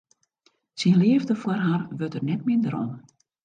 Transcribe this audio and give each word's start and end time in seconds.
Syn 0.79 0.95
leafde 1.01 1.35
foar 1.41 1.61
har 1.67 1.81
wurdt 1.97 2.13
der 2.15 2.25
net 2.29 2.41
minder 2.47 2.73
om. 2.83 2.91